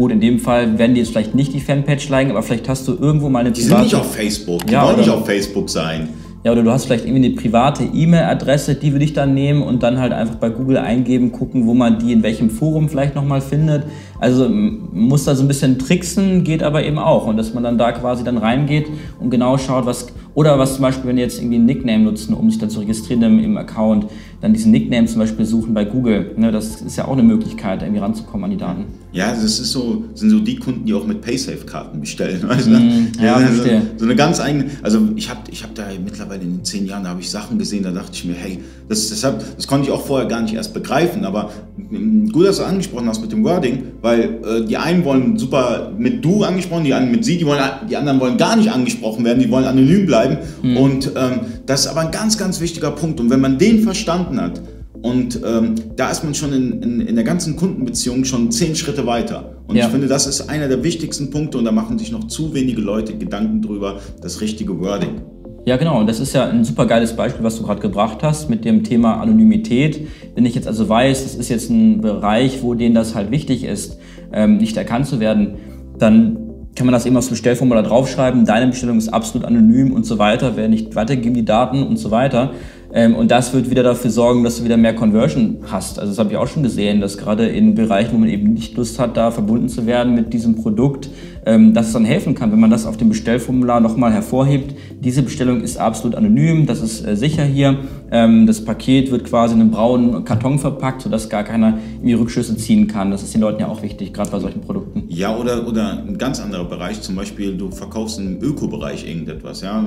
Gut, 0.00 0.12
in 0.12 0.20
dem 0.20 0.38
Fall 0.38 0.78
werden 0.78 0.94
die 0.94 1.00
jetzt 1.00 1.10
vielleicht 1.10 1.34
nicht 1.34 1.52
die 1.52 1.60
Fanpage 1.60 2.08
liken, 2.08 2.30
aber 2.30 2.42
vielleicht 2.42 2.66
hast 2.70 2.88
du 2.88 2.96
irgendwo 2.98 3.28
mal 3.28 3.40
eine 3.40 3.52
Die 3.52 3.60
sind 3.60 3.82
nicht 3.82 3.94
auf 3.94 4.14
Facebook, 4.14 4.66
die 4.66 4.72
ja, 4.72 4.86
wollen 4.86 4.96
nicht 4.96 5.10
auf 5.10 5.26
Facebook 5.26 5.68
sein. 5.68 6.08
Ja, 6.42 6.52
oder 6.52 6.62
du 6.62 6.70
hast 6.70 6.86
vielleicht 6.86 7.04
irgendwie 7.04 7.26
eine 7.26 7.34
private 7.34 7.84
E-Mail-Adresse, 7.84 8.76
die 8.76 8.92
würde 8.92 9.04
ich 9.04 9.12
dann 9.12 9.34
nehmen 9.34 9.62
und 9.62 9.82
dann 9.82 9.98
halt 9.98 10.14
einfach 10.14 10.36
bei 10.36 10.48
Google 10.48 10.78
eingeben, 10.78 11.32
gucken, 11.32 11.66
wo 11.66 11.74
man 11.74 11.98
die 11.98 12.12
in 12.12 12.22
welchem 12.22 12.48
Forum 12.48 12.88
vielleicht 12.88 13.14
nochmal 13.14 13.42
findet. 13.42 13.84
Also 14.20 14.48
muss 14.48 15.24
da 15.24 15.34
so 15.34 15.42
ein 15.42 15.48
bisschen 15.48 15.78
tricksen, 15.78 16.44
geht 16.44 16.62
aber 16.62 16.84
eben 16.84 16.98
auch. 16.98 17.26
Und 17.26 17.38
dass 17.38 17.54
man 17.54 17.62
dann 17.62 17.78
da 17.78 17.92
quasi 17.92 18.22
dann 18.22 18.36
reingeht 18.36 18.86
und 19.18 19.30
genau 19.30 19.56
schaut, 19.56 19.86
was, 19.86 20.08
oder 20.34 20.58
was 20.58 20.74
zum 20.74 20.82
Beispiel, 20.82 21.08
wenn 21.08 21.16
die 21.16 21.22
jetzt 21.22 21.38
irgendwie 21.38 21.56
einen 21.56 21.66
Nickname 21.66 22.04
nutzen, 22.04 22.34
um 22.34 22.50
sich 22.50 22.60
dann 22.60 22.70
zu 22.70 22.80
registrieren 22.80 23.22
im, 23.22 23.42
im 23.42 23.56
Account, 23.56 24.06
dann 24.40 24.54
diesen 24.54 24.72
Nickname 24.72 25.06
zum 25.06 25.20
Beispiel 25.20 25.44
suchen 25.44 25.74
bei 25.74 25.84
Google. 25.84 26.32
Ne, 26.36 26.50
das 26.50 26.80
ist 26.80 26.96
ja 26.96 27.06
auch 27.06 27.12
eine 27.12 27.22
Möglichkeit, 27.22 27.82
irgendwie 27.82 28.00
ranzukommen 28.00 28.44
an 28.44 28.50
die 28.50 28.56
Daten. 28.56 28.84
Ja, 29.12 29.30
das 29.30 29.42
ist 29.42 29.72
so, 29.72 30.04
sind 30.14 30.30
so 30.30 30.38
die 30.38 30.56
Kunden, 30.56 30.86
die 30.86 30.94
auch 30.94 31.06
mit 31.06 31.20
Paysafe-Karten 31.20 32.00
bestellen. 32.00 32.40
Weißt 32.48 32.66
du? 32.66 32.70
mm, 32.70 33.12
ja, 33.18 33.40
ja 33.40 33.48
so, 33.52 33.62
so, 33.96 34.04
eine 34.04 34.16
ganz 34.16 34.40
eigene, 34.40 34.66
also 34.82 35.08
ich 35.16 35.28
habe 35.28 35.40
ich 35.50 35.62
hab 35.62 35.74
da 35.74 35.84
mittlerweile 36.02 36.42
in 36.42 36.58
den 36.58 36.64
zehn 36.64 36.86
Jahren, 36.86 37.04
da 37.04 37.10
habe 37.10 37.20
ich 37.20 37.28
Sachen 37.28 37.58
gesehen, 37.58 37.82
da 37.82 37.90
dachte 37.90 38.12
ich 38.12 38.24
mir, 38.24 38.34
hey, 38.34 38.60
das, 38.88 39.10
das, 39.10 39.24
hab, 39.24 39.56
das 39.56 39.66
konnte 39.66 39.88
ich 39.88 39.92
auch 39.92 40.06
vorher 40.06 40.28
gar 40.28 40.40
nicht 40.40 40.54
erst 40.54 40.72
begreifen, 40.72 41.24
aber 41.24 41.50
mm, 41.76 42.28
gut, 42.28 42.46
dass 42.46 42.58
du 42.58 42.64
angesprochen 42.64 43.08
hast 43.08 43.20
mit 43.20 43.32
dem 43.32 43.44
Wording, 43.44 43.82
weil 44.00 44.38
äh, 44.44 44.64
die 44.64 44.76
einen 44.76 45.04
wollen 45.04 45.36
super 45.38 45.92
mit 45.98 46.24
du 46.24 46.44
angesprochen, 46.44 46.84
die 46.84 46.94
anderen 46.94 47.12
mit 47.12 47.24
sie, 47.24 47.36
die, 47.36 47.46
wollen, 47.46 47.60
die 47.90 47.96
anderen 47.96 48.20
wollen 48.20 48.36
gar 48.36 48.56
nicht 48.56 48.70
angesprochen 48.70 49.24
werden, 49.24 49.40
die 49.40 49.50
wollen 49.50 49.64
anonym 49.64 50.06
bleiben 50.06 50.38
mm. 50.62 50.76
und 50.76 51.12
ähm, 51.16 51.40
das 51.70 51.82
ist 51.82 51.86
aber 51.86 52.00
ein 52.00 52.10
ganz, 52.10 52.36
ganz 52.36 52.60
wichtiger 52.60 52.90
Punkt 52.90 53.20
und 53.20 53.30
wenn 53.30 53.40
man 53.40 53.56
den 53.56 53.82
verstanden 53.82 54.40
hat, 54.40 54.60
und 55.02 55.40
ähm, 55.46 55.76
da 55.96 56.10
ist 56.10 56.24
man 56.24 56.34
schon 56.34 56.52
in, 56.52 56.82
in, 56.82 57.00
in, 57.00 57.14
der 57.14 57.24
ganzen 57.24 57.56
Kundenbeziehung 57.56 58.24
schon 58.24 58.50
zehn 58.50 58.74
Schritte 58.74 59.06
weiter. 59.06 59.54
Und 59.66 59.76
ja. 59.76 59.86
ich 59.86 59.90
finde, 59.90 60.08
das 60.08 60.26
ist 60.26 60.50
einer 60.50 60.68
der 60.68 60.82
wichtigsten 60.82 61.30
Punkte 61.30 61.56
und 61.56 61.64
da 61.64 61.72
machen 61.72 61.98
sich 61.98 62.12
noch 62.12 62.26
zu 62.26 62.52
wenige 62.52 62.82
Leute 62.82 63.16
Gedanken 63.16 63.62
drüber, 63.62 64.00
das 64.20 64.42
richtige 64.42 64.78
Wording. 64.78 65.22
Ja, 65.64 65.76
genau. 65.76 66.00
Und 66.00 66.06
das 66.06 66.20
ist 66.20 66.34
ja 66.34 66.48
ein 66.48 66.64
super 66.64 66.86
geiles 66.86 67.14
Beispiel, 67.14 67.44
was 67.44 67.56
du 67.56 67.62
gerade 67.62 67.80
gebracht 67.80 68.22
hast 68.22 68.50
mit 68.50 68.64
dem 68.64 68.82
Thema 68.84 69.20
Anonymität. 69.20 70.08
Wenn 70.34 70.44
ich 70.44 70.54
jetzt 70.54 70.66
also 70.66 70.88
weiß, 70.88 71.22
das 71.22 71.34
ist 71.34 71.48
jetzt 71.48 71.70
ein 71.70 72.00
Bereich, 72.00 72.62
wo 72.62 72.74
denen 72.74 72.94
das 72.94 73.14
halt 73.14 73.30
wichtig 73.30 73.64
ist, 73.64 73.96
ähm, 74.32 74.58
nicht 74.58 74.76
erkannt 74.76 75.06
zu 75.06 75.20
werden, 75.20 75.54
dann 75.98 76.49
kann 76.76 76.86
man 76.86 76.92
das 76.92 77.06
eben 77.06 77.16
aufs 77.16 77.28
Bestellformular 77.28 77.82
draufschreiben. 77.82 78.44
Deine 78.44 78.68
Bestellung 78.68 78.98
ist 78.98 79.08
absolut 79.08 79.46
anonym 79.46 79.92
und 79.92 80.04
so 80.04 80.18
weiter. 80.18 80.56
Wer 80.56 80.68
nicht 80.68 80.94
weitergeben 80.94 81.34
die 81.34 81.44
Daten 81.44 81.82
und 81.82 81.96
so 81.96 82.10
weiter. 82.10 82.52
Ähm, 82.92 83.14
und 83.14 83.30
das 83.30 83.52
wird 83.52 83.70
wieder 83.70 83.82
dafür 83.82 84.10
sorgen, 84.10 84.42
dass 84.42 84.58
du 84.58 84.64
wieder 84.64 84.76
mehr 84.76 84.94
Conversion 84.94 85.58
hast. 85.66 85.98
Also 85.98 86.12
das 86.12 86.18
habe 86.18 86.30
ich 86.30 86.36
auch 86.36 86.48
schon 86.48 86.62
gesehen, 86.62 87.00
dass 87.00 87.18
gerade 87.18 87.46
in 87.46 87.74
Bereichen, 87.74 88.12
wo 88.12 88.18
man 88.18 88.28
eben 88.28 88.52
nicht 88.52 88.76
Lust 88.76 88.98
hat, 88.98 89.16
da 89.16 89.30
verbunden 89.30 89.68
zu 89.68 89.86
werden 89.86 90.14
mit 90.14 90.32
diesem 90.32 90.56
Produkt, 90.56 91.08
ähm, 91.46 91.72
dass 91.72 91.86
es 91.88 91.92
dann 91.92 92.04
helfen 92.04 92.34
kann, 92.34 92.52
wenn 92.52 92.60
man 92.60 92.70
das 92.70 92.86
auf 92.86 92.96
dem 92.96 93.08
Bestellformular 93.08 93.80
nochmal 93.80 94.12
hervorhebt. 94.12 94.74
Diese 95.00 95.22
Bestellung 95.22 95.60
ist 95.62 95.78
absolut 95.78 96.16
anonym, 96.16 96.66
das 96.66 96.82
ist 96.82 97.06
äh, 97.06 97.16
sicher 97.16 97.44
hier. 97.44 97.78
Ähm, 98.10 98.46
das 98.46 98.64
Paket 98.64 99.10
wird 99.10 99.24
quasi 99.24 99.54
in 99.54 99.60
einem 99.60 99.70
braunen 99.70 100.24
Karton 100.24 100.58
verpackt, 100.58 101.02
sodass 101.02 101.28
gar 101.28 101.44
keiner 101.44 101.78
irgendwie 101.98 102.14
Rückschlüsse 102.14 102.56
ziehen 102.56 102.88
kann. 102.88 103.10
Das 103.10 103.22
ist 103.22 103.32
den 103.34 103.40
Leuten 103.40 103.60
ja 103.60 103.68
auch 103.68 103.82
wichtig, 103.82 104.12
gerade 104.12 104.30
bei 104.30 104.40
solchen 104.40 104.60
Produkten. 104.60 105.04
Ja, 105.08 105.36
oder, 105.36 105.66
oder 105.66 106.02
ein 106.06 106.18
ganz 106.18 106.40
anderer 106.40 106.64
Bereich, 106.64 107.00
zum 107.00 107.14
Beispiel 107.14 107.56
du 107.56 107.70
verkaufst 107.70 108.18
im 108.18 108.42
Ökobereich 108.42 109.08
irgendetwas, 109.08 109.60
ja 109.60 109.84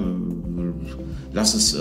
lass 1.34 1.56
es 1.56 1.74
äh, 1.74 1.80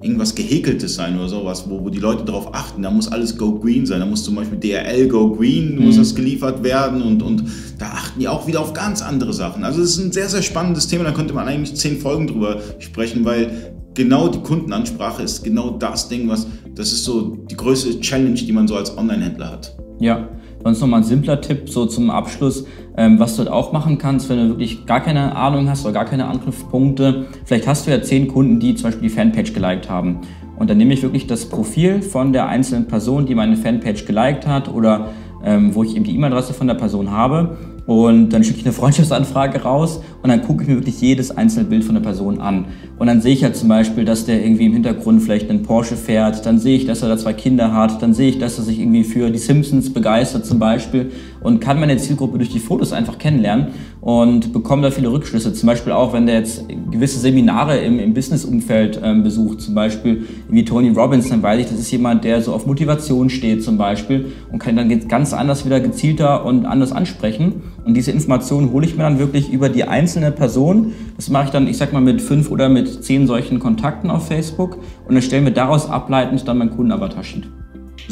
irgendwas 0.00 0.34
Gehäkeltes 0.34 0.94
sein 0.94 1.16
oder 1.18 1.28
sowas, 1.28 1.64
wo, 1.68 1.84
wo 1.84 1.90
die 1.90 1.98
Leute 1.98 2.24
darauf 2.24 2.54
achten. 2.54 2.82
Da 2.82 2.90
muss 2.90 3.10
alles 3.10 3.36
Go 3.36 3.58
Green 3.58 3.86
sein. 3.86 4.00
Da 4.00 4.06
muss 4.06 4.24
zum 4.24 4.34
Beispiel 4.34 4.58
DRL 4.58 5.08
Go 5.08 5.30
Green, 5.36 5.76
mhm. 5.76 5.84
muss 5.84 5.96
das 5.96 6.14
geliefert 6.14 6.64
werden 6.64 7.02
und, 7.02 7.22
und 7.22 7.44
da 7.78 7.86
achten 7.86 8.18
die 8.18 8.28
auch 8.28 8.46
wieder 8.46 8.60
auf 8.60 8.72
ganz 8.72 9.02
andere 9.02 9.32
Sachen. 9.32 9.62
Also 9.62 9.82
es 9.82 9.96
ist 9.96 10.04
ein 10.04 10.12
sehr, 10.12 10.28
sehr 10.28 10.42
spannendes 10.42 10.88
Thema. 10.88 11.04
Da 11.04 11.12
könnte 11.12 11.34
man 11.34 11.46
eigentlich 11.46 11.76
zehn 11.76 11.98
Folgen 11.98 12.26
drüber 12.26 12.60
sprechen, 12.78 13.24
weil 13.24 13.74
genau 13.94 14.28
die 14.28 14.40
Kundenansprache 14.40 15.22
ist 15.22 15.44
genau 15.44 15.70
das 15.70 16.08
Ding, 16.08 16.28
was 16.28 16.46
das 16.74 16.92
ist 16.92 17.04
so 17.04 17.36
die 17.50 17.56
größte 17.56 18.00
Challenge, 18.00 18.34
die 18.34 18.52
man 18.52 18.66
so 18.66 18.76
als 18.76 18.96
Online-Händler 18.96 19.50
hat. 19.50 19.76
Ja, 20.00 20.28
sonst 20.64 20.80
nochmal 20.80 21.00
ein 21.00 21.06
simpler 21.06 21.40
Tipp 21.40 21.68
so 21.68 21.86
zum 21.86 22.10
Abschluss, 22.10 22.64
ähm, 22.96 23.18
was 23.18 23.36
du 23.36 23.40
halt 23.40 23.50
auch 23.50 23.72
machen 23.72 23.98
kannst, 23.98 24.28
wenn 24.28 24.38
du 24.38 24.48
wirklich 24.48 24.86
gar 24.86 25.00
keine 25.00 25.34
Ahnung 25.36 25.68
hast 25.68 25.84
oder 25.84 25.94
gar 25.94 26.04
keine 26.04 26.26
Angriffspunkte. 26.26 27.26
Vielleicht 27.44 27.66
hast 27.66 27.86
du 27.86 27.90
ja 27.90 28.02
zehn 28.02 28.28
Kunden, 28.28 28.60
die 28.60 28.74
zum 28.74 28.84
Beispiel 28.90 29.08
die 29.08 29.14
Fanpage 29.14 29.52
geliked 29.52 29.88
haben. 29.88 30.20
Und 30.56 30.70
dann 30.70 30.76
nehme 30.76 30.94
ich 30.94 31.02
wirklich 31.02 31.26
das 31.26 31.46
Profil 31.46 32.02
von 32.02 32.32
der 32.32 32.46
einzelnen 32.48 32.86
Person, 32.86 33.26
die 33.26 33.34
meine 33.34 33.56
Fanpage 33.56 34.04
geliked 34.04 34.46
hat 34.46 34.72
oder 34.72 35.08
ähm, 35.44 35.74
wo 35.74 35.82
ich 35.82 35.96
eben 35.96 36.04
die 36.04 36.14
E-Mail-Adresse 36.14 36.54
von 36.54 36.66
der 36.68 36.74
Person 36.74 37.10
habe 37.10 37.56
und 37.86 38.30
dann 38.30 38.44
schicke 38.44 38.60
ich 38.60 38.64
eine 38.64 38.72
Freundschaftsanfrage 38.72 39.62
raus 39.62 40.00
und 40.22 40.30
dann 40.30 40.42
gucke 40.42 40.62
ich 40.62 40.68
mir 40.68 40.76
wirklich 40.76 41.00
jedes 41.00 41.36
einzelne 41.36 41.68
Bild 41.68 41.84
von 41.84 41.94
der 41.94 42.02
Person 42.02 42.40
an. 42.40 42.66
Und 42.98 43.06
dann 43.06 43.20
sehe 43.20 43.32
ich 43.32 43.40
ja 43.40 43.52
zum 43.52 43.68
Beispiel, 43.68 44.04
dass 44.04 44.24
der 44.24 44.42
irgendwie 44.44 44.66
im 44.66 44.72
Hintergrund 44.72 45.22
vielleicht 45.22 45.50
einen 45.50 45.62
Porsche 45.62 45.96
fährt. 45.96 46.46
Dann 46.46 46.58
sehe 46.58 46.76
ich, 46.76 46.86
dass 46.86 47.02
er 47.02 47.08
da 47.08 47.18
zwei 47.18 47.32
Kinder 47.32 47.72
hat. 47.72 48.00
Dann 48.02 48.14
sehe 48.14 48.28
ich, 48.28 48.38
dass 48.38 48.58
er 48.58 48.64
sich 48.64 48.78
irgendwie 48.78 49.04
für 49.04 49.30
die 49.30 49.38
Simpsons 49.38 49.92
begeistert 49.92 50.46
zum 50.46 50.58
Beispiel. 50.58 51.10
Und 51.42 51.60
kann 51.60 51.80
meine 51.80 51.96
Zielgruppe 51.96 52.38
durch 52.38 52.50
die 52.50 52.58
Fotos 52.58 52.92
einfach 52.92 53.18
kennenlernen 53.18 53.68
und 54.00 54.52
bekomme 54.52 54.82
da 54.82 54.90
viele 54.90 55.12
Rückschlüsse. 55.12 55.52
Zum 55.52 55.66
Beispiel 55.66 55.92
auch, 55.92 56.12
wenn 56.12 56.26
der 56.26 56.36
jetzt 56.36 56.64
gewisse 56.90 57.18
Seminare 57.20 57.78
im, 57.78 57.98
im 57.98 58.14
Business-Umfeld 58.14 59.00
ähm, 59.02 59.22
besucht, 59.22 59.60
zum 59.60 59.74
Beispiel 59.74 60.26
wie 60.48 60.64
Tony 60.64 60.90
Robbins, 60.90 61.28
dann 61.28 61.42
weiß 61.42 61.60
ich, 61.60 61.66
das 61.66 61.78
ist 61.78 61.90
jemand, 61.90 62.24
der 62.24 62.42
so 62.42 62.52
auf 62.52 62.66
Motivation 62.66 63.30
steht 63.30 63.62
zum 63.62 63.78
Beispiel 63.78 64.32
und 64.50 64.58
kann 64.58 64.76
dann 64.76 65.08
ganz 65.08 65.32
anders 65.32 65.64
wieder 65.64 65.80
gezielter 65.80 66.44
und 66.44 66.66
anders 66.66 66.92
ansprechen. 66.92 67.62
Und 67.84 67.94
diese 67.94 68.10
Informationen 68.10 68.72
hole 68.72 68.86
ich 68.86 68.96
mir 68.96 69.04
dann 69.04 69.18
wirklich 69.18 69.52
über 69.52 69.68
die 69.68 69.84
einzelne 69.84 70.32
Person. 70.32 70.92
Das 71.16 71.30
mache 71.30 71.46
ich 71.46 71.50
dann, 71.50 71.66
ich 71.66 71.76
sag 71.76 71.92
mal, 71.92 72.00
mit 72.00 72.20
fünf 72.20 72.50
oder 72.50 72.68
mit 72.68 73.04
zehn 73.04 73.26
solchen 73.26 73.58
Kontakten 73.58 74.10
auf 74.10 74.26
Facebook 74.26 74.78
und 75.06 75.14
dann 75.14 75.22
stellen 75.22 75.44
wir 75.44 75.52
daraus 75.52 75.88
ableitend 75.88 76.46
dann 76.46 76.58
mein 76.58 76.70
Kundenavatar-Sheet. 76.70 77.61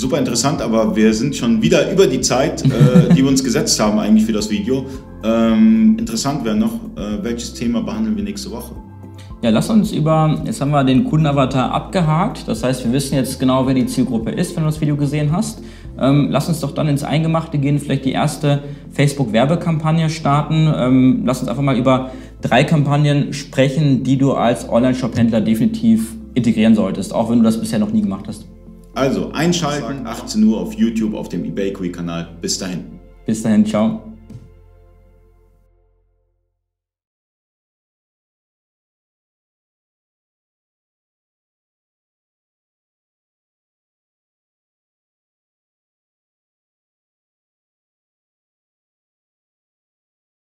Super 0.00 0.16
interessant, 0.16 0.62
aber 0.62 0.96
wir 0.96 1.12
sind 1.12 1.36
schon 1.36 1.60
wieder 1.60 1.92
über 1.92 2.06
die 2.06 2.22
Zeit, 2.22 2.64
äh, 2.64 3.12
die 3.14 3.16
wir 3.16 3.28
uns 3.28 3.44
gesetzt 3.44 3.78
haben 3.78 3.98
eigentlich 3.98 4.24
für 4.24 4.32
das 4.32 4.48
Video. 4.48 4.86
Ähm, 5.22 5.96
interessant 5.98 6.42
wäre 6.42 6.56
noch, 6.56 6.72
äh, 6.96 7.22
welches 7.22 7.52
Thema 7.52 7.82
behandeln 7.82 8.16
wir 8.16 8.24
nächste 8.24 8.50
Woche? 8.50 8.74
Ja, 9.42 9.50
lass 9.50 9.68
uns 9.68 9.92
über, 9.92 10.40
jetzt 10.46 10.62
haben 10.62 10.70
wir 10.70 10.84
den 10.84 11.04
Kundenavatar 11.04 11.70
abgehakt. 11.70 12.48
Das 12.48 12.64
heißt, 12.64 12.82
wir 12.86 12.94
wissen 12.94 13.14
jetzt 13.14 13.38
genau, 13.38 13.66
wer 13.66 13.74
die 13.74 13.84
Zielgruppe 13.84 14.30
ist, 14.30 14.56
wenn 14.56 14.62
du 14.62 14.70
das 14.70 14.80
Video 14.80 14.96
gesehen 14.96 15.32
hast. 15.32 15.62
Ähm, 15.98 16.28
lass 16.30 16.48
uns 16.48 16.60
doch 16.60 16.72
dann 16.72 16.88
ins 16.88 17.04
Eingemachte 17.04 17.58
gehen, 17.58 17.78
vielleicht 17.78 18.06
die 18.06 18.12
erste 18.12 18.62
Facebook-Werbekampagne 18.92 20.08
starten. 20.08 20.66
Ähm, 20.74 21.22
lass 21.26 21.40
uns 21.40 21.50
einfach 21.50 21.62
mal 21.62 21.76
über 21.76 22.10
drei 22.40 22.64
Kampagnen 22.64 23.34
sprechen, 23.34 24.02
die 24.02 24.16
du 24.16 24.32
als 24.32 24.66
Online-Shop-Händler 24.66 25.42
definitiv 25.42 26.14
integrieren 26.32 26.74
solltest, 26.74 27.12
auch 27.12 27.28
wenn 27.28 27.40
du 27.40 27.44
das 27.44 27.60
bisher 27.60 27.78
noch 27.78 27.92
nie 27.92 28.00
gemacht 28.00 28.24
hast. 28.26 28.46
Also 28.94 29.30
einschalten, 29.32 30.06
18 30.06 30.42
Uhr 30.44 30.60
auf 30.60 30.74
YouTube 30.74 31.14
auf 31.14 31.28
dem 31.28 31.44
eBakery-Kanal. 31.44 32.36
Bis 32.40 32.58
dahin. 32.58 32.98
Bis 33.24 33.42
dahin, 33.42 33.64
ciao. 33.64 34.09